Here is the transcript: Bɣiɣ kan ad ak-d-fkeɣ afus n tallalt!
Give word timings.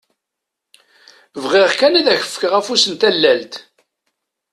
Bɣiɣ 1.43 1.69
kan 1.79 1.97
ad 1.99 2.07
ak-d-fkeɣ 2.13 2.53
afus 2.59 2.85
n 2.87 2.93
tallalt! 3.01 3.53